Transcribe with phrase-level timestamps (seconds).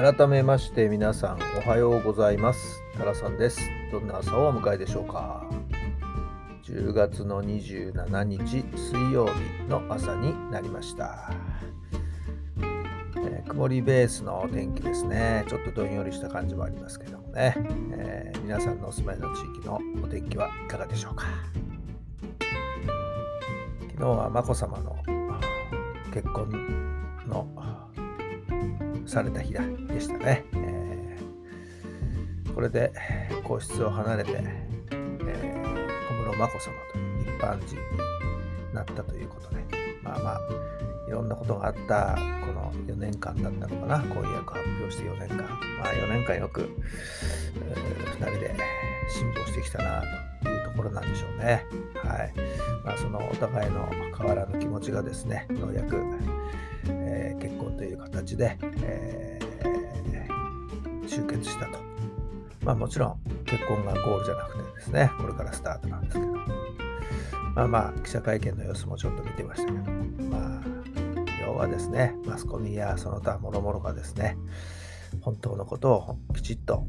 [0.00, 2.82] 改めまして皆さんおはようございます。
[2.96, 3.60] タラさんです。
[3.92, 5.44] どんな朝をお迎えでしょうか。
[6.62, 11.30] 10月の27日水曜日の朝になりました、
[13.18, 15.44] えー曇りベースの天気ですね。
[15.46, 17.54] ちょっとどんよりした感じもありますけどもね、
[17.92, 21.26] えー皆さんのお住まいの地域のお天気はいかがでしょうか。
[23.90, 24.96] 昨日は眞子さまの
[26.10, 26.89] 結婚の
[29.10, 29.60] された日だ
[29.92, 30.80] でしたね、えー
[32.54, 32.92] これで
[33.44, 35.70] 皇室を離れて、えー
[36.08, 39.64] 小室眞子さまという一般人になったということで
[40.02, 40.40] まあまあ
[41.08, 43.98] いろんなことがあったこの4年間だったのかな。
[44.14, 45.38] 婚約発表して4年間。
[45.38, 46.70] まあ4年間よく、
[47.60, 47.74] え
[48.20, 48.54] 2人で
[49.08, 50.02] 辛抱してきたな
[50.42, 51.66] というところなんでしょうね。
[51.96, 52.32] はい。
[52.84, 55.96] まあそのお互いの変わらぬ気持ちがですねようやく、
[56.88, 61.78] えー結婚という形で、えー集結したと。
[62.62, 66.32] まあもちろん結婚がゴールじゃなくてですね、これからスタートなんですけど。
[67.56, 69.90] まあまあ記者会見の様子もちょっと見てましたけど、
[70.30, 70.62] まあ
[71.42, 74.36] 要はですね、マスコミやその他諸々がですね、
[75.20, 76.86] 本当のことをきちっと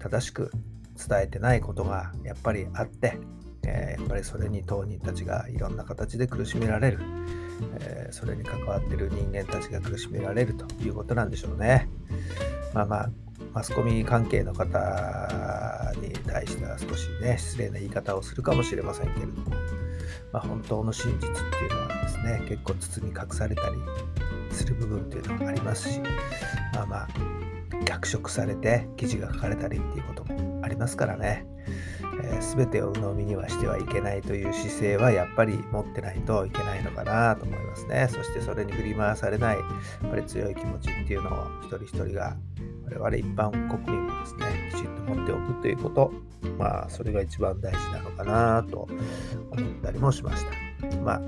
[0.00, 0.50] 正しく
[0.96, 3.16] 伝えてないことがやっぱりあって、
[3.64, 6.98] えーやっぱりそれに当人たちがいろんな形で苦しめられる、
[7.80, 11.88] えーそれに関わってる人間たちが苦しめられるということなんでしょうね。
[12.74, 13.10] まあまあ、
[13.54, 19.50] マスコミ関係の方に対しては少しね、失礼な言い方をするかもしれませんけれども、
[20.32, 23.76] まあ、本当の真実っていうのはですね、結構包み隠されたり
[24.52, 26.00] する部分っていうのもありますし、
[26.74, 27.08] まあまあ、
[27.84, 31.46] 逆色されて記事が書かれたりっていうこともありますからね、
[32.40, 38.08] 全てを鵜呑みにはしてはいけないという姿勢はやっぱり持ってないといけないのかなと思いますね。
[38.10, 39.62] そしてそれに振り回されない、や
[40.06, 42.36] っぱり強い気持ちっていうのを一人一人が
[42.84, 46.12] 我々一般国民もですね、きちんと持っておくということ、
[46.58, 48.88] まあそれが一番大事なのかなと
[49.50, 50.44] 思ったりもしまし
[50.80, 50.96] た。
[50.98, 51.20] まあ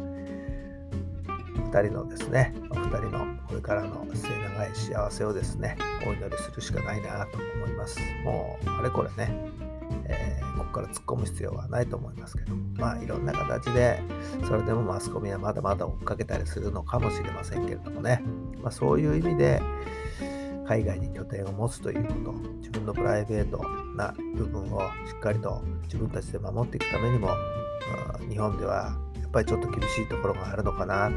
[1.73, 5.77] 2人のですね、お二人のこれからの末長い幸せをですね、
[6.07, 7.99] お祈りするしかないなと思います。
[8.25, 9.35] もう、あれこれね、
[10.57, 14.03] ここから突っ込む必要はないと思いますけど、まあいろんな形で、
[14.47, 18.23] それでもマスコミはまだまだ追っかけたりするのかもしれませんけれどもね、
[18.63, 19.63] まあ、そういう意味で、
[20.67, 23.63] 海外に拠点を持つということ、自分のプライベート
[23.97, 27.31] な部分をしっかりと自分たちで守っていくためにも、う
[28.25, 31.11] ん日本ではやっぱりちょっと厳しいところがあるのかな、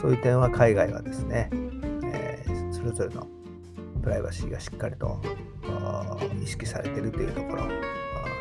[0.00, 1.50] そういう点は海外はですね、
[2.04, 3.26] えーそれぞれの
[4.06, 5.20] プライバシーがしっかりと
[6.40, 7.64] 意識されているというところ、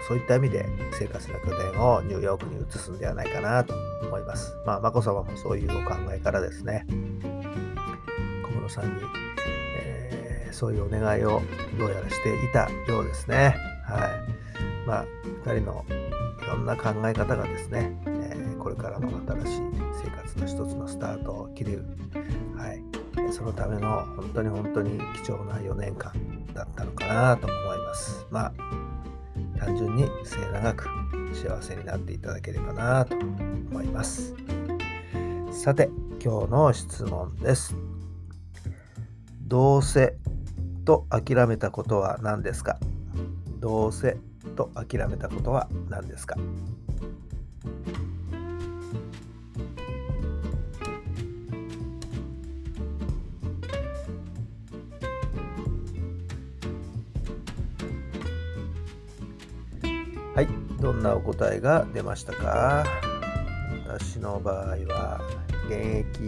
[0.07, 4.55] そういった意味で生活の拠点をニューヨークに移すんではないかなと思います。
[4.63, 6.85] まあ、眞子さまもそういうお考えからですね、
[8.43, 9.01] 小室さんに、
[9.79, 11.41] えーそういうお願いを
[11.79, 13.57] どうやらしていたようですね。
[13.85, 14.07] は
[14.85, 14.87] い。
[14.87, 15.05] まあ、
[15.45, 15.83] 2人の
[16.43, 19.09] いろんな考え方がですね、えーこれからの
[19.43, 19.61] 新しい
[20.03, 21.85] 生活の一つのスタートを切れる。
[22.55, 22.94] はい。
[23.31, 26.13] そのための本当に本当に貴重な4年間
[26.53, 28.25] だったのかなと思います。
[28.31, 28.53] まあ、
[29.59, 30.87] 単純に末永く
[31.33, 34.33] 幸せになっていただければなと思います。
[35.51, 35.89] さて、
[36.23, 37.75] 今日の質問です。
[39.41, 40.17] どうせ
[40.85, 42.77] と諦めたことは何ですか？
[43.59, 44.17] どうせ
[44.55, 46.35] と諦めたことは何ですか？
[60.35, 60.47] はい、
[60.81, 62.83] どんなお答えが出ましたか？
[63.87, 65.21] 私の場合は
[65.67, 66.21] 現役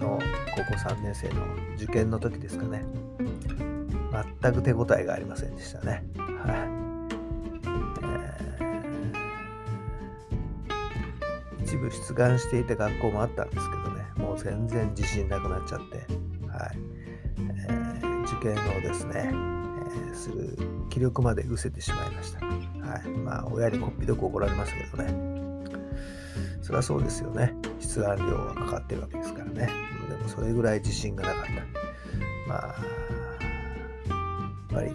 [0.00, 0.20] の
[0.54, 1.42] 高校3年生の
[1.76, 2.84] 受験の時ですかね。
[4.40, 6.04] 全く手応えがありませんでしたね。
[6.16, 6.56] はい、
[8.04, 14.06] えー一部出願していた学校もあったんですけどね。
[14.16, 15.96] もう全然自信なくなっちゃって。
[16.46, 16.78] はい、
[17.38, 19.32] えー受験をですね、
[20.14, 20.58] する
[20.90, 22.52] 気力まで失せてしまいましたは
[23.04, 23.08] い。
[23.08, 25.38] まあ、親にこっぴどく怒られましたけどね。
[26.62, 27.54] そりゃそうですよね。
[27.80, 29.70] 出願料がかかってるわけですからね。
[30.08, 31.52] でもそれぐらい自信がなかった。
[32.48, 32.74] まあ、や
[34.66, 34.92] っぱり、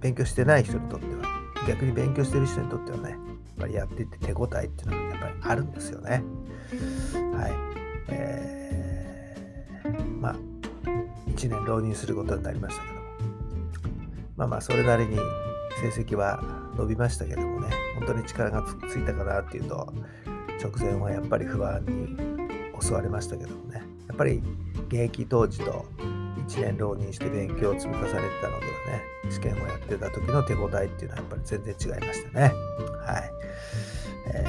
[0.00, 1.22] 勉強してない人にとっては、
[1.68, 3.18] 逆に勉強してる人にとってはね、やっ
[3.58, 6.22] ぱりやってて手応えっていうのはやっぱりあるんですよね。
[7.36, 7.52] はい。
[8.08, 8.63] えー、
[11.34, 13.00] 1年浪人することになりましたけども、
[14.36, 15.16] まあまあ、それなりに
[15.80, 16.42] 成績は
[16.76, 19.92] 伸びましたけどもね、本当に力がついたかなっていうと、
[20.62, 22.16] 直前はやっぱり不安に
[22.80, 24.42] 襲われましたけどもね、やっぱり
[24.88, 25.84] 現役当時と
[26.48, 32.52] 1年浪人して勉強を積み重ねてたのではね、試験をやってた時の手応えっていうのはやっぱり全然違いましたね。
[33.04, 33.30] はい。
[34.32, 34.44] え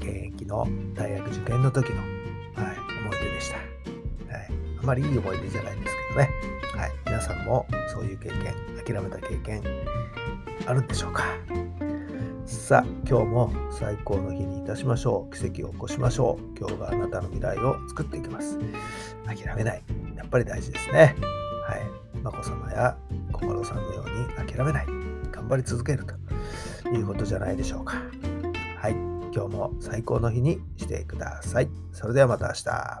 [0.00, 3.56] ー、現役の大学受験の時の、はい、思い出でした。
[3.56, 4.48] はい。
[4.82, 6.30] あまりいい思い出じゃないですどね。
[6.76, 6.92] はい。
[7.06, 8.54] 皆さんもそういう経験、
[8.84, 9.62] 諦めた経験、
[10.66, 11.24] あるんでしょうか？
[12.46, 15.34] さあ、今日も最高の日にいたしましょう。
[15.34, 16.58] 奇跡を起こしましょう。
[16.58, 18.58] 今日があなたの未来を作っていきます。
[19.26, 19.82] 諦めない。
[20.16, 21.16] やっぱり大事ですね。
[21.66, 21.80] はい。
[22.22, 22.96] 眞子さまや
[23.32, 24.86] 小室さんのように諦めない。
[25.30, 26.14] 頑張り続けると
[26.90, 28.02] いうことじゃないでしょうか。
[28.76, 28.92] はい。
[29.34, 31.70] 今日も最高の日にしてください。
[31.92, 33.00] それではまた明日。